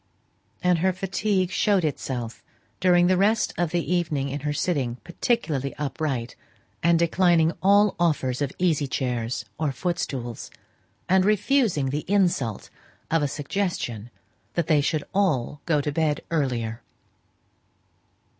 And 0.63 0.79
her 0.79 0.93
fatigue 0.93 1.51
showed 1.51 1.85
itself 1.85 2.43
during 2.79 3.05
the 3.05 3.17
rest 3.19 3.53
of 3.55 3.69
the 3.69 3.93
evening 3.93 4.29
in 4.29 4.39
her 4.39 4.51
sitting 4.51 4.95
particularly 5.03 5.75
upright, 5.75 6.35
and 6.81 6.97
declining 6.97 7.51
all 7.61 7.95
offers 7.99 8.41
of 8.41 8.51
easy 8.57 8.87
chairs 8.87 9.45
or 9.59 9.71
foot 9.71 9.99
stools, 9.99 10.49
and 11.07 11.23
refusing 11.23 11.91
the 11.91 12.03
insult 12.07 12.71
of 13.11 13.21
a 13.21 13.27
suggestion 13.27 14.09
that 14.55 14.65
they 14.65 14.81
should 14.81 15.03
all 15.13 15.61
go 15.67 15.81
to 15.81 15.91
bed 15.91 16.21
earlier. 16.31 16.81